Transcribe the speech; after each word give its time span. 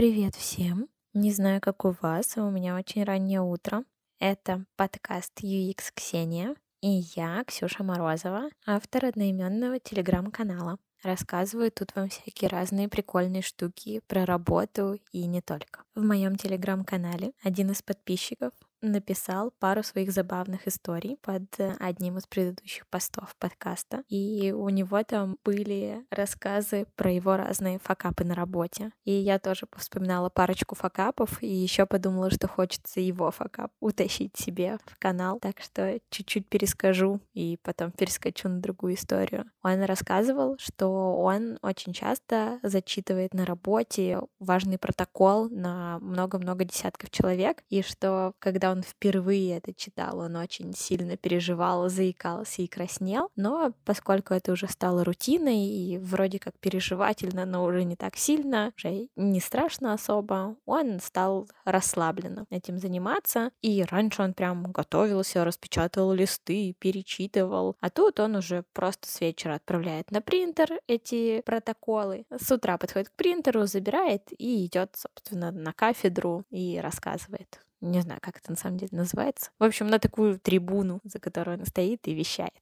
Привет 0.00 0.34
всем! 0.34 0.88
Не 1.12 1.30
знаю, 1.30 1.60
как 1.60 1.84
у 1.84 1.94
вас, 2.00 2.38
а 2.38 2.44
у 2.46 2.50
меня 2.50 2.74
очень 2.74 3.04
раннее 3.04 3.42
утро. 3.42 3.84
Это 4.18 4.64
подкаст 4.76 5.42
UX 5.42 5.92
Ксения, 5.94 6.54
и 6.80 7.02
я, 7.14 7.44
Ксюша 7.46 7.84
Морозова, 7.84 8.48
автор 8.64 9.04
одноименного 9.04 9.78
телеграм-канала. 9.78 10.78
Рассказываю 11.02 11.70
тут 11.70 11.94
вам 11.94 12.08
всякие 12.08 12.48
разные 12.48 12.88
прикольные 12.88 13.42
штуки 13.42 14.00
про 14.06 14.24
работу 14.24 14.98
и 15.12 15.26
не 15.26 15.42
только. 15.42 15.82
В 15.94 16.02
моем 16.02 16.36
телеграм-канале 16.36 17.32
один 17.42 17.70
из 17.70 17.82
подписчиков 17.82 18.54
написал 18.82 19.52
пару 19.58 19.82
своих 19.82 20.12
забавных 20.12 20.66
историй 20.66 21.18
под 21.22 21.42
э, 21.58 21.74
одним 21.78 22.18
из 22.18 22.26
предыдущих 22.26 22.86
постов 22.88 23.36
подкаста. 23.36 24.02
И 24.08 24.52
у 24.52 24.68
него 24.68 25.02
там 25.04 25.36
были 25.44 26.04
рассказы 26.10 26.86
про 26.96 27.10
его 27.10 27.36
разные 27.36 27.78
факапы 27.78 28.24
на 28.24 28.34
работе. 28.34 28.92
И 29.04 29.12
я 29.12 29.38
тоже 29.38 29.66
вспоминала 29.76 30.30
парочку 30.30 30.74
факапов, 30.74 31.42
и 31.42 31.48
еще 31.48 31.86
подумала, 31.86 32.30
что 32.30 32.48
хочется 32.48 33.00
его 33.00 33.30
факап 33.30 33.72
утащить 33.80 34.36
себе 34.36 34.78
в 34.86 34.98
канал. 34.98 35.38
Так 35.40 35.60
что 35.60 36.00
чуть-чуть 36.10 36.48
перескажу 36.48 37.20
и 37.34 37.58
потом 37.62 37.90
перескочу 37.92 38.48
на 38.48 38.60
другую 38.60 38.94
историю. 38.94 39.50
Он 39.62 39.82
рассказывал, 39.82 40.56
что 40.58 41.16
он 41.16 41.58
очень 41.62 41.92
часто 41.92 42.58
зачитывает 42.62 43.34
на 43.34 43.44
работе 43.44 44.20
важный 44.38 44.78
протокол 44.78 45.48
на 45.50 45.98
много-много 46.00 46.64
десятков 46.64 47.10
человек, 47.10 47.62
и 47.68 47.82
что 47.82 48.34
когда 48.38 48.69
он 48.70 48.82
впервые 48.82 49.56
это 49.58 49.72
читал, 49.74 50.18
он 50.18 50.36
очень 50.36 50.74
сильно 50.74 51.16
переживал, 51.16 51.88
заикался 51.88 52.62
и 52.62 52.66
краснел. 52.66 53.30
Но 53.36 53.72
поскольку 53.84 54.34
это 54.34 54.52
уже 54.52 54.68
стало 54.68 55.04
рутиной 55.04 55.58
и 55.58 55.98
вроде 55.98 56.38
как 56.38 56.58
переживательно, 56.58 57.44
но 57.46 57.64
уже 57.64 57.84
не 57.84 57.96
так 57.96 58.16
сильно, 58.16 58.72
уже 58.76 59.08
не 59.16 59.40
страшно 59.40 59.92
особо, 59.92 60.56
он 60.66 61.00
стал 61.00 61.48
расслабленно 61.64 62.46
этим 62.50 62.78
заниматься. 62.78 63.50
И 63.62 63.82
раньше 63.82 64.22
он 64.22 64.34
прям 64.34 64.70
готовился, 64.72 65.44
распечатывал 65.44 66.12
листы, 66.12 66.74
перечитывал. 66.78 67.76
А 67.80 67.90
тут 67.90 68.20
он 68.20 68.36
уже 68.36 68.64
просто 68.72 69.08
с 69.08 69.20
вечера 69.20 69.54
отправляет 69.54 70.10
на 70.10 70.20
принтер 70.20 70.80
эти 70.86 71.42
протоколы. 71.44 72.24
С 72.30 72.50
утра 72.50 72.78
подходит 72.78 73.10
к 73.10 73.14
принтеру, 73.14 73.66
забирает 73.66 74.22
и 74.38 74.66
идет, 74.66 74.96
собственно, 74.96 75.50
на 75.50 75.72
кафедру 75.72 76.44
и 76.50 76.78
рассказывает 76.80 77.60
не 77.80 78.00
знаю, 78.00 78.20
как 78.22 78.38
это 78.38 78.50
на 78.50 78.56
самом 78.56 78.78
деле 78.78 78.90
называется. 78.92 79.50
В 79.58 79.64
общем, 79.64 79.86
на 79.86 79.98
такую 79.98 80.38
трибуну, 80.38 81.00
за 81.04 81.18
которой 81.18 81.58
он 81.58 81.66
стоит 81.66 82.06
и 82.08 82.14
вещает. 82.14 82.52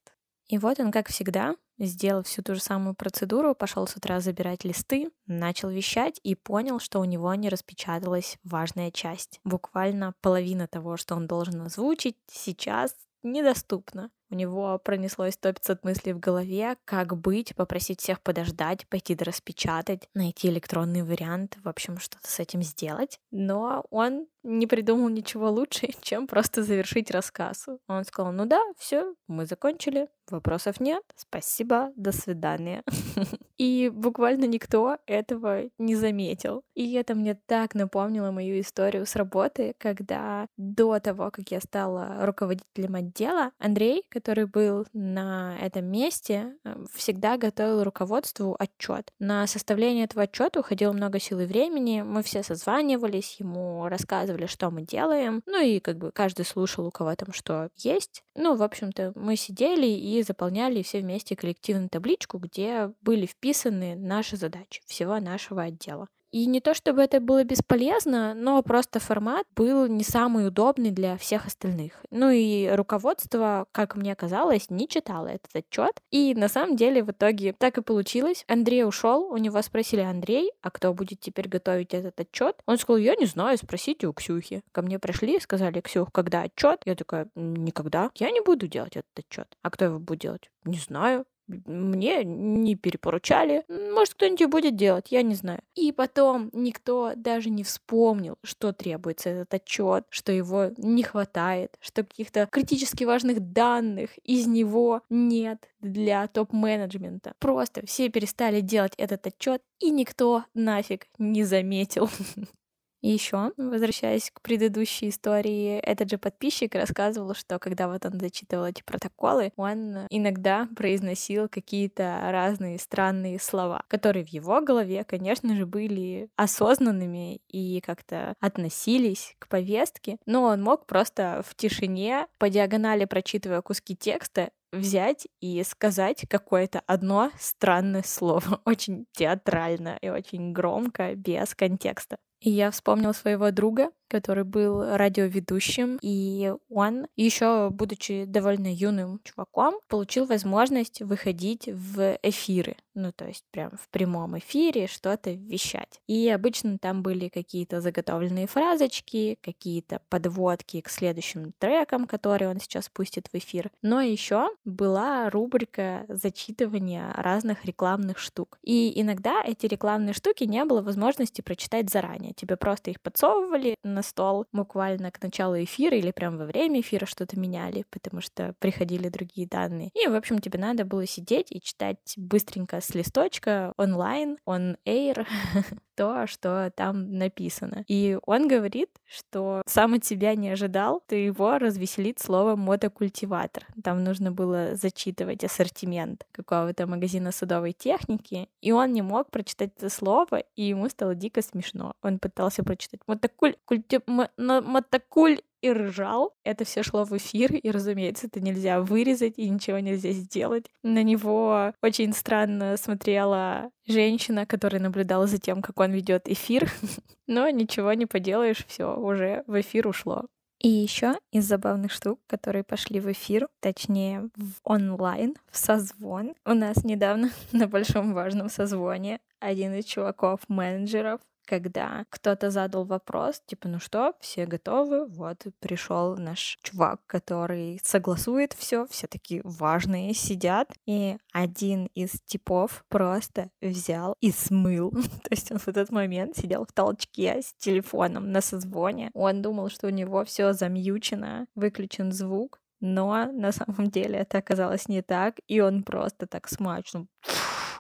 И 0.48 0.56
вот 0.58 0.80
он, 0.80 0.90
как 0.90 1.08
всегда, 1.08 1.56
сделал 1.78 2.22
всю 2.22 2.42
ту 2.42 2.54
же 2.54 2.60
самую 2.60 2.94
процедуру, 2.94 3.54
пошел 3.54 3.86
с 3.86 3.96
утра 3.96 4.20
забирать 4.20 4.64
листы, 4.64 5.10
начал 5.26 5.68
вещать 5.68 6.20
и 6.22 6.34
понял, 6.34 6.80
что 6.80 7.00
у 7.00 7.04
него 7.04 7.32
не 7.34 7.50
распечаталась 7.50 8.38
важная 8.44 8.90
часть. 8.90 9.40
Буквально 9.44 10.14
половина 10.22 10.66
того, 10.66 10.96
что 10.96 11.14
он 11.16 11.26
должен 11.26 11.60
озвучить, 11.60 12.16
сейчас 12.26 12.94
недоступна. 13.22 14.10
У 14.30 14.34
него 14.34 14.78
пронеслось 14.78 15.34
сто 15.34 15.52
пятьсот 15.52 15.84
мыслей 15.84 16.12
в 16.12 16.20
голове, 16.20 16.76
как 16.84 17.16
быть, 17.16 17.54
попросить 17.56 18.00
всех 18.00 18.20
подождать, 18.20 18.86
пойти 18.88 19.16
распечатать, 19.16 20.08
найти 20.14 20.48
электронный 20.48 21.02
вариант, 21.02 21.56
в 21.62 21.68
общем, 21.68 21.98
что-то 21.98 22.30
с 22.30 22.38
этим 22.38 22.62
сделать. 22.62 23.18
Но 23.30 23.84
он 23.90 24.26
не 24.42 24.66
придумал 24.66 25.08
ничего 25.08 25.50
лучше, 25.50 25.88
чем 26.02 26.26
просто 26.26 26.62
завершить 26.62 27.10
рассказ. 27.10 27.66
Он 27.86 28.04
сказал, 28.04 28.32
ну 28.32 28.44
да, 28.46 28.60
все, 28.76 29.14
мы 29.26 29.46
закончили, 29.46 30.08
вопросов 30.30 30.80
нет, 30.80 31.02
спасибо, 31.16 31.92
до 31.96 32.12
свидания. 32.12 32.82
И 33.58 33.90
буквально 33.92 34.44
никто 34.44 34.98
этого 35.06 35.64
не 35.78 35.96
заметил. 35.96 36.62
И 36.74 36.92
это 36.94 37.14
мне 37.16 37.34
так 37.34 37.74
напомнило 37.74 38.30
мою 38.30 38.60
историю 38.60 39.04
с 39.04 39.16
работы, 39.16 39.74
когда 39.78 40.46
до 40.56 41.00
того, 41.00 41.30
как 41.32 41.50
я 41.50 41.60
стала 41.60 42.24
руководителем 42.24 42.94
отдела, 42.94 43.50
Андрей, 43.58 44.04
который 44.08 44.46
был 44.46 44.86
на 44.92 45.56
этом 45.60 45.86
месте, 45.86 46.54
э, 46.64 46.76
всегда 46.94 47.36
готовил 47.36 47.82
руководству 47.82 48.54
отчет. 48.58 49.12
На 49.18 49.46
составление 49.48 50.04
этого 50.04 50.22
отчета 50.22 50.60
уходило 50.60 50.92
много 50.92 51.18
сил 51.18 51.40
и 51.40 51.46
времени. 51.46 52.02
Мы 52.02 52.22
все 52.22 52.44
созванивались, 52.44 53.40
ему 53.40 53.88
рассказывали, 53.88 54.46
что 54.46 54.70
мы 54.70 54.82
делаем. 54.82 55.42
Ну 55.46 55.60
и 55.60 55.80
как 55.80 55.98
бы 55.98 56.12
каждый 56.12 56.44
слушал, 56.44 56.86
у 56.86 56.90
кого 56.92 57.14
там 57.16 57.32
что 57.32 57.70
есть. 57.76 58.22
Ну, 58.36 58.54
в 58.54 58.62
общем-то, 58.62 59.12
мы 59.16 59.34
сидели 59.34 59.86
и 59.86 60.17
заполняли 60.22 60.82
все 60.82 61.00
вместе 61.00 61.36
коллективную 61.36 61.88
табличку, 61.88 62.38
где 62.38 62.92
были 63.00 63.26
вписаны 63.26 63.96
наши 63.96 64.36
задачи 64.36 64.82
всего 64.86 65.18
нашего 65.20 65.62
отдела. 65.62 66.08
И 66.30 66.46
не 66.46 66.60
то 66.60 66.74
чтобы 66.74 67.02
это 67.02 67.20
было 67.20 67.44
бесполезно, 67.44 68.34
но 68.34 68.62
просто 68.62 69.00
формат 69.00 69.46
был 69.56 69.86
не 69.86 70.04
самый 70.04 70.46
удобный 70.46 70.90
для 70.90 71.16
всех 71.16 71.46
остальных. 71.46 71.92
Ну 72.10 72.30
и 72.30 72.68
руководство, 72.68 73.66
как 73.72 73.96
мне 73.96 74.14
казалось, 74.14 74.70
не 74.70 74.88
читало 74.88 75.28
этот 75.28 75.54
отчет. 75.54 76.00
И 76.10 76.34
на 76.34 76.48
самом 76.48 76.76
деле 76.76 77.02
в 77.02 77.10
итоге 77.10 77.54
так 77.54 77.78
и 77.78 77.82
получилось. 77.82 78.44
Андрей 78.46 78.84
ушел, 78.84 79.24
у 79.30 79.36
него 79.36 79.60
спросили 79.62 80.02
Андрей, 80.02 80.52
а 80.60 80.70
кто 80.70 80.92
будет 80.92 81.20
теперь 81.20 81.48
готовить 81.48 81.94
этот 81.94 82.20
отчет? 82.20 82.56
Он 82.66 82.76
сказал, 82.76 82.98
я 82.98 83.16
не 83.16 83.26
знаю, 83.26 83.56
спросите 83.56 84.06
у 84.06 84.12
Ксюхи. 84.12 84.62
Ко 84.72 84.82
мне 84.82 84.98
пришли 84.98 85.36
и 85.36 85.40
сказали, 85.40 85.80
Ксюх, 85.80 86.12
когда 86.12 86.42
отчет? 86.42 86.82
Я 86.84 86.94
такая, 86.94 87.28
никогда. 87.34 88.10
Я 88.16 88.30
не 88.30 88.40
буду 88.40 88.66
делать 88.66 88.96
этот 88.96 89.18
отчет. 89.18 89.56
А 89.62 89.70
кто 89.70 89.86
его 89.86 89.98
будет 89.98 90.20
делать? 90.20 90.50
Не 90.64 90.78
знаю 90.78 91.24
мне 91.48 92.24
не 92.24 92.74
перепоручали. 92.76 93.64
Может, 93.68 94.14
кто-нибудь 94.14 94.50
будет 94.50 94.76
делать, 94.76 95.06
я 95.10 95.22
не 95.22 95.34
знаю. 95.34 95.60
И 95.74 95.92
потом 95.92 96.50
никто 96.52 97.12
даже 97.16 97.50
не 97.50 97.64
вспомнил, 97.64 98.36
что 98.42 98.72
требуется 98.72 99.30
этот 99.30 99.54
отчет, 99.54 100.04
что 100.10 100.32
его 100.32 100.70
не 100.76 101.02
хватает, 101.02 101.76
что 101.80 102.04
каких-то 102.04 102.46
критически 102.46 103.04
важных 103.04 103.40
данных 103.52 104.10
из 104.24 104.46
него 104.46 105.02
нет 105.08 105.68
для 105.80 106.26
топ-менеджмента. 106.26 107.34
Просто 107.38 107.84
все 107.86 108.08
перестали 108.08 108.60
делать 108.60 108.92
этот 108.96 109.26
отчет, 109.26 109.62
и 109.78 109.90
никто 109.90 110.44
нафиг 110.54 111.06
не 111.18 111.44
заметил. 111.44 112.10
И 113.00 113.08
еще, 113.08 113.52
возвращаясь 113.56 114.30
к 114.32 114.40
предыдущей 114.40 115.08
истории, 115.08 115.78
этот 115.78 116.10
же 116.10 116.18
подписчик 116.18 116.74
рассказывал, 116.74 117.34
что 117.34 117.58
когда 117.58 117.88
вот 117.88 118.04
он 118.04 118.18
зачитывал 118.18 118.66
эти 118.66 118.82
протоколы, 118.82 119.52
он 119.56 120.06
иногда 120.10 120.68
произносил 120.76 121.48
какие-то 121.48 122.20
разные 122.30 122.78
странные 122.78 123.38
слова, 123.38 123.82
которые 123.88 124.24
в 124.24 124.28
его 124.28 124.60
голове, 124.60 125.04
конечно 125.04 125.54
же, 125.54 125.66
были 125.66 126.28
осознанными 126.36 127.40
и 127.48 127.80
как-то 127.80 128.34
относились 128.40 129.34
к 129.38 129.48
повестке, 129.48 130.18
но 130.26 130.44
он 130.44 130.62
мог 130.62 130.86
просто 130.86 131.42
в 131.46 131.54
тишине, 131.54 132.26
по 132.38 132.48
диагонали 132.48 133.04
прочитывая 133.04 133.62
куски 133.62 133.96
текста, 133.96 134.50
взять 134.72 135.26
и 135.40 135.62
сказать 135.62 136.24
какое-то 136.28 136.82
одно 136.86 137.30
странное 137.38 138.02
слово, 138.02 138.60
очень 138.64 139.06
театрально 139.12 139.98
и 140.00 140.08
очень 140.08 140.52
громко, 140.52 141.14
без 141.14 141.54
контекста. 141.54 142.18
И 142.40 142.50
я 142.50 142.70
вспомнил 142.70 143.14
своего 143.14 143.50
друга, 143.50 143.90
который 144.08 144.44
был 144.44 144.96
радиоведущим, 144.96 145.98
и 146.02 146.54
он, 146.68 147.06
еще 147.16 147.70
будучи 147.70 148.24
довольно 148.24 148.72
юным 148.72 149.20
чуваком, 149.24 149.74
получил 149.88 150.26
возможность 150.26 151.00
выходить 151.02 151.68
в 151.68 152.18
эфиры, 152.22 152.76
ну 152.94 153.12
то 153.12 153.26
есть 153.26 153.44
прям 153.50 153.70
в 153.70 153.88
прямом 153.90 154.38
эфире 154.38 154.86
что-то 154.86 155.30
вещать. 155.30 156.00
И 156.06 156.28
обычно 156.28 156.78
там 156.78 157.02
были 157.02 157.28
какие-то 157.28 157.80
заготовленные 157.80 158.46
фразочки, 158.46 159.38
какие-то 159.40 160.00
подводки 160.08 160.80
к 160.80 160.88
следующим 160.88 161.52
трекам, 161.58 162.06
которые 162.06 162.50
он 162.50 162.60
сейчас 162.60 162.88
пустит 162.88 163.28
в 163.32 163.36
эфир. 163.36 163.70
Но 163.82 164.00
еще 164.00 164.48
была 164.64 165.30
рубрика 165.30 166.04
зачитывания 166.08 167.12
разных 167.16 167.64
рекламных 167.64 168.18
штук. 168.18 168.58
И 168.62 169.00
иногда 169.00 169.42
эти 169.44 169.66
рекламные 169.66 170.14
штуки 170.14 170.44
не 170.44 170.64
было 170.64 170.82
возможности 170.82 171.40
прочитать 171.40 171.90
заранее. 171.90 172.32
Тебе 172.34 172.56
просто 172.56 172.90
их 172.90 173.00
подсовывали 173.00 173.76
на 173.84 173.97
стол 174.02 174.46
буквально 174.52 175.10
к 175.10 175.22
началу 175.22 175.56
эфира 175.62 175.96
или 175.96 176.10
прям 176.10 176.36
во 176.38 176.46
время 176.46 176.80
эфира 176.80 177.06
что-то 177.06 177.38
меняли, 177.38 177.84
потому 177.90 178.20
что 178.20 178.54
приходили 178.58 179.08
другие 179.08 179.46
данные. 179.46 179.90
И, 179.94 180.06
в 180.08 180.14
общем, 180.14 180.38
тебе 180.38 180.58
надо 180.58 180.84
было 180.84 181.06
сидеть 181.06 181.46
и 181.50 181.60
читать 181.60 182.14
быстренько 182.16 182.80
с 182.80 182.94
листочка 182.94 183.72
онлайн, 183.76 184.38
on 184.46 184.76
air, 184.86 185.26
то, 185.98 186.28
что 186.28 186.72
там 186.76 187.18
написано. 187.18 187.84
И 187.88 188.16
он 188.24 188.46
говорит, 188.46 188.88
что 189.04 189.62
сам 189.66 189.94
от 189.94 190.04
себя 190.04 190.36
не 190.36 190.50
ожидал, 190.50 191.02
то 191.08 191.16
его 191.16 191.58
развеселит 191.58 192.20
слово 192.20 192.54
мотокультиватор. 192.54 193.66
Там 193.82 194.04
нужно 194.04 194.30
было 194.30 194.76
зачитывать 194.76 195.42
ассортимент 195.42 196.24
какого-то 196.30 196.86
магазина 196.86 197.32
судовой 197.32 197.72
техники, 197.72 198.48
и 198.60 198.70
он 198.70 198.92
не 198.92 199.02
мог 199.02 199.32
прочитать 199.32 199.72
это 199.76 199.90
слово, 199.90 200.44
и 200.54 200.62
ему 200.62 200.88
стало 200.88 201.16
дико 201.16 201.42
смешно. 201.42 201.94
Он 202.00 202.20
пытался 202.20 202.62
прочитать 202.62 203.00
мотокультиватор, 203.08 203.58
типа, 203.58 203.87
мотокуль 204.36 205.40
и 205.60 205.72
ржал. 205.72 206.34
Это 206.44 206.64
все 206.64 206.82
шло 206.82 207.04
в 207.04 207.16
эфир, 207.16 207.54
и, 207.54 207.70
разумеется, 207.70 208.26
это 208.26 208.40
нельзя 208.40 208.80
вырезать, 208.80 209.34
и 209.38 209.48
ничего 209.48 209.78
нельзя 209.78 210.12
сделать. 210.12 210.66
На 210.82 211.02
него 211.02 211.72
очень 211.82 212.12
странно 212.12 212.76
смотрела 212.76 213.70
женщина, 213.86 214.46
которая 214.46 214.80
наблюдала 214.80 215.26
за 215.26 215.38
тем, 215.38 215.62
как 215.62 215.80
он 215.80 215.92
ведет 215.92 216.28
эфир. 216.28 216.70
Но 217.26 217.48
ничего 217.50 217.92
не 217.92 218.06
поделаешь, 218.06 218.64
все 218.66 218.96
уже 218.96 219.44
в 219.46 219.60
эфир 219.60 219.88
ушло. 219.88 220.26
И 220.60 220.68
еще 220.68 221.14
из 221.30 221.44
забавных 221.44 221.92
штук, 221.92 222.20
которые 222.26 222.64
пошли 222.64 222.98
в 222.98 223.10
эфир, 223.12 223.48
точнее 223.60 224.28
в 224.34 224.54
онлайн, 224.64 225.36
в 225.50 225.56
созвон. 225.56 226.34
У 226.44 226.52
нас 226.52 226.82
недавно 226.84 227.30
на 227.52 227.68
большом 227.68 228.12
важном 228.12 228.48
созвоне 228.48 229.20
один 229.38 229.74
из 229.74 229.84
чуваков-менеджеров 229.84 231.20
когда 231.48 232.04
кто-то 232.10 232.50
задал 232.50 232.84
вопрос, 232.84 233.40
типа, 233.46 233.68
ну 233.68 233.80
что, 233.80 234.12
все 234.20 234.44
готовы, 234.44 235.06
вот 235.06 235.46
пришел 235.60 236.16
наш 236.16 236.58
чувак, 236.62 237.00
который 237.06 237.80
согласует 237.82 238.52
все, 238.52 238.86
все 238.86 239.06
такие 239.06 239.40
важные 239.44 240.12
сидят, 240.12 240.70
и 240.86 241.16
один 241.32 241.86
из 241.94 242.20
типов 242.26 242.84
просто 242.88 243.50
взял 243.62 244.14
и 244.20 244.30
смыл. 244.30 244.90
То 245.22 245.30
есть 245.30 245.50
он 245.50 245.58
в 245.58 245.68
этот 245.68 245.90
момент 245.90 246.36
сидел 246.36 246.66
в 246.66 246.72
толчке 246.72 247.40
с 247.42 247.54
телефоном 247.54 248.30
на 248.30 248.42
созвоне. 248.42 249.10
Он 249.14 249.40
думал, 249.40 249.70
что 249.70 249.86
у 249.86 249.90
него 249.90 250.24
все 250.24 250.52
замьючено, 250.52 251.46
выключен 251.54 252.12
звук, 252.12 252.60
но 252.80 253.26
на 253.32 253.52
самом 253.52 253.90
деле 253.90 254.18
это 254.18 254.38
оказалось 254.38 254.88
не 254.88 255.02
так, 255.02 255.36
и 255.48 255.60
он 255.60 255.82
просто 255.82 256.26
так 256.26 256.48
смачно 256.48 257.06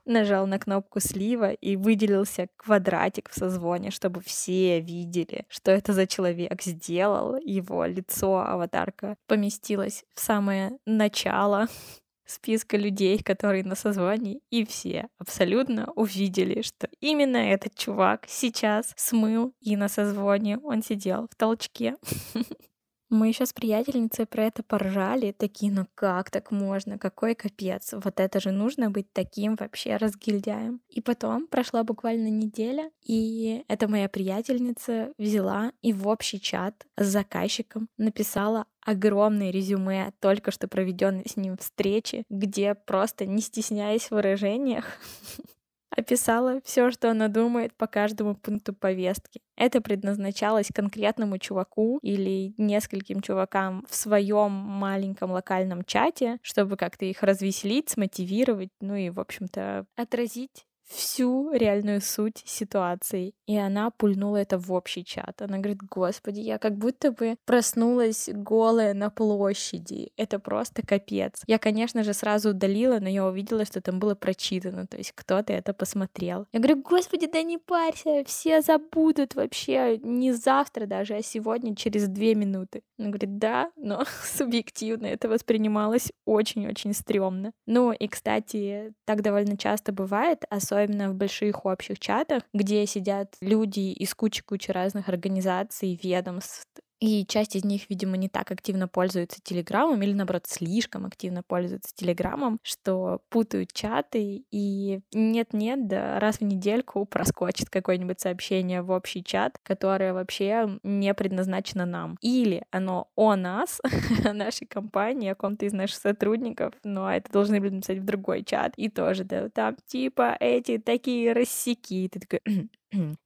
нажал 0.04 0.46
на 0.46 0.58
кнопку 0.58 1.00
слива 1.00 1.52
и 1.52 1.76
выделился 1.76 2.48
квадратик 2.56 3.30
в 3.30 3.34
созвоне, 3.34 3.90
чтобы 3.90 4.20
все 4.20 4.80
видели, 4.80 5.46
что 5.48 5.70
это 5.70 5.92
за 5.92 6.06
человек 6.06 6.62
сделал. 6.62 7.36
Его 7.36 7.84
лицо, 7.84 8.38
аватарка 8.38 9.16
поместилась 9.26 10.04
в 10.14 10.20
самое 10.20 10.78
начало 10.86 11.68
списка 12.26 12.76
людей, 12.76 13.22
которые 13.22 13.64
на 13.64 13.74
созвоне, 13.74 14.40
и 14.50 14.64
все 14.64 15.08
абсолютно 15.18 15.90
увидели, 15.94 16.62
что 16.62 16.88
именно 17.00 17.38
этот 17.38 17.74
чувак 17.74 18.24
сейчас 18.28 18.92
смыл 18.96 19.54
и 19.60 19.76
на 19.76 19.88
созвоне 19.88 20.58
он 20.58 20.82
сидел 20.82 21.28
в 21.30 21.34
толчке. 21.36 21.96
Мы 23.10 23.28
еще 23.28 23.46
с 23.46 23.52
приятельницей 23.52 24.26
про 24.26 24.44
это 24.44 24.62
поржали, 24.62 25.32
такие, 25.32 25.72
ну 25.72 25.86
как 25.94 26.30
так 26.30 26.50
можно, 26.50 26.98
какой 26.98 27.34
капец, 27.34 27.92
вот 27.92 28.20
это 28.20 28.38
же 28.38 28.50
нужно 28.50 28.90
быть 28.90 29.12
таким 29.12 29.56
вообще 29.56 29.96
разгильдяем. 29.96 30.80
И 30.90 31.00
потом 31.00 31.46
прошла 31.46 31.84
буквально 31.84 32.28
неделя, 32.28 32.90
и 33.02 33.64
эта 33.68 33.88
моя 33.88 34.08
приятельница 34.08 35.12
взяла 35.16 35.72
и 35.80 35.92
в 35.92 36.06
общий 36.06 36.40
чат 36.40 36.86
с 36.96 37.06
заказчиком 37.06 37.88
написала 37.96 38.66
огромное 38.80 39.50
резюме 39.50 40.12
только 40.20 40.50
что 40.50 40.68
проведенной 40.68 41.24
с 41.26 41.36
ним 41.36 41.56
встречи, 41.56 42.24
где 42.28 42.74
просто 42.74 43.26
не 43.26 43.40
стесняясь 43.40 44.06
в 44.06 44.12
выражениях, 44.12 44.84
описала 45.98 46.60
все, 46.64 46.90
что 46.90 47.10
она 47.10 47.28
думает 47.28 47.74
по 47.74 47.86
каждому 47.86 48.34
пункту 48.36 48.72
повестки. 48.72 49.40
Это 49.56 49.80
предназначалось 49.80 50.68
конкретному 50.72 51.38
чуваку 51.38 51.98
или 52.02 52.54
нескольким 52.56 53.20
чувакам 53.20 53.84
в 53.88 53.94
своем 53.96 54.52
маленьком 54.52 55.32
локальном 55.32 55.84
чате, 55.84 56.38
чтобы 56.42 56.76
как-то 56.76 57.04
их 57.04 57.22
развеселить, 57.22 57.88
смотивировать, 57.88 58.70
ну 58.80 58.94
и, 58.94 59.10
в 59.10 59.18
общем-то, 59.18 59.86
отразить 59.96 60.67
всю 60.88 61.52
реальную 61.52 62.00
суть 62.00 62.42
ситуации. 62.44 63.34
И 63.46 63.56
она 63.56 63.90
пульнула 63.90 64.38
это 64.38 64.58
в 64.58 64.72
общий 64.72 65.04
чат. 65.04 65.42
Она 65.42 65.58
говорит, 65.58 65.82
господи, 65.82 66.40
я 66.40 66.58
как 66.58 66.76
будто 66.76 67.12
бы 67.12 67.36
проснулась 67.44 68.28
голая 68.32 68.94
на 68.94 69.10
площади. 69.10 70.12
Это 70.16 70.38
просто 70.38 70.82
капец. 70.86 71.42
Я, 71.46 71.58
конечно 71.58 72.02
же, 72.02 72.14
сразу 72.14 72.50
удалила, 72.50 72.98
но 73.00 73.08
я 73.08 73.26
увидела, 73.26 73.64
что 73.64 73.80
там 73.80 73.98
было 73.98 74.14
прочитано. 74.14 74.86
То 74.86 74.96
есть 74.96 75.12
кто-то 75.14 75.52
это 75.52 75.74
посмотрел. 75.74 76.46
Я 76.52 76.60
говорю, 76.60 76.82
господи, 76.82 77.28
да 77.30 77.42
не 77.42 77.58
парься, 77.58 78.24
все 78.26 78.62
забудут 78.62 79.34
вообще 79.34 79.98
не 79.98 80.32
завтра 80.32 80.86
даже, 80.86 81.14
а 81.14 81.22
сегодня 81.22 81.76
через 81.76 82.08
две 82.08 82.34
минуты. 82.34 82.82
Она 82.98 83.08
говорит, 83.08 83.38
да, 83.38 83.70
но 83.76 84.04
субъективно 84.24 85.06
это 85.06 85.28
воспринималось 85.28 86.10
очень-очень 86.24 86.94
стрёмно. 86.94 87.52
Ну 87.66 87.92
и, 87.92 88.08
кстати, 88.08 88.94
так 89.04 89.22
довольно 89.22 89.56
часто 89.56 89.92
бывает, 89.92 90.44
особенно 90.48 90.77
особенно 90.78 91.10
в 91.10 91.14
больших 91.14 91.64
общих 91.64 91.98
чатах, 91.98 92.42
где 92.52 92.86
сидят 92.86 93.36
люди 93.40 93.92
из 93.92 94.14
кучи-кучи 94.14 94.70
разных 94.70 95.08
организаций, 95.08 95.98
ведомств 96.02 96.66
и 97.00 97.24
часть 97.26 97.54
из 97.54 97.64
них, 97.64 97.88
видимо, 97.88 98.16
не 98.16 98.28
так 98.28 98.50
активно 98.50 98.88
пользуются 98.88 99.40
Телеграмом 99.42 100.02
или, 100.02 100.12
наоборот, 100.12 100.46
слишком 100.46 101.06
активно 101.06 101.42
пользуются 101.42 101.94
Телеграмом, 101.94 102.58
что 102.62 103.20
путают 103.28 103.72
чаты 103.72 104.44
и 104.50 105.00
нет-нет, 105.12 105.86
да 105.86 106.18
раз 106.18 106.38
в 106.38 106.44
недельку 106.44 107.04
проскочит 107.04 107.70
какое-нибудь 107.70 108.20
сообщение 108.20 108.82
в 108.82 108.90
общий 108.90 109.22
чат, 109.22 109.58
которое 109.62 110.12
вообще 110.12 110.78
не 110.82 111.14
предназначено 111.14 111.86
нам. 111.86 112.16
Или 112.20 112.64
оно 112.70 113.08
о 113.14 113.36
нас, 113.36 113.80
о 114.24 114.32
нашей 114.32 114.66
компании, 114.66 115.30
о 115.30 115.34
ком-то 115.34 115.66
из 115.66 115.72
наших 115.72 115.98
сотрудников, 115.98 116.74
но 116.82 117.12
это 117.12 117.30
должны 117.32 117.60
были 117.60 117.70
написать 117.70 117.98
в 117.98 118.04
другой 118.04 118.42
чат. 118.44 118.72
И 118.76 118.88
тоже, 118.88 119.24
да, 119.24 119.48
там 119.50 119.76
типа 119.86 120.36
эти 120.40 120.78
такие 120.78 121.32
рассеки. 121.32 122.08
Ты 122.08 122.20
такой, 122.20 122.68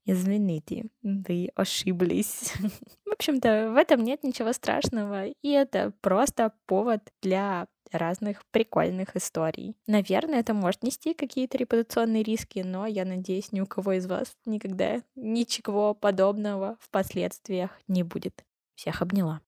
Извините, 0.05 0.87
вы 1.03 1.51
ошиблись. 1.55 2.53
В 3.13 3.15
общем-то, 3.15 3.73
в 3.73 3.77
этом 3.77 4.03
нет 4.03 4.25
ничего 4.25 4.55
страшного, 4.55 5.27
и 5.27 5.49
это 5.51 5.93
просто 6.01 6.55
повод 6.65 7.03
для 7.21 7.67
разных 7.93 8.43
прикольных 8.53 9.17
историй. 9.17 9.77
Наверное, 9.87 10.41
это 10.41 10.55
может 10.55 10.83
нести 10.83 11.13
какие-то 11.13 11.59
репутационные 11.59 12.23
риски, 12.23 12.61
но 12.61 12.87
я 12.87 13.05
надеюсь, 13.05 13.53
ни 13.53 13.61
у 13.61 13.67
кого 13.67 13.93
из 13.93 14.07
вас 14.07 14.35
никогда 14.47 15.03
ничего 15.15 15.93
подобного 15.93 16.79
в 16.81 16.89
последствиях 16.89 17.79
не 17.87 18.03
будет. 18.03 18.45
Всех 18.77 19.03
обняла. 19.03 19.41